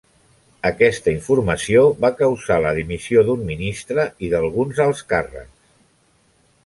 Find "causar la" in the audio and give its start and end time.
2.21-2.71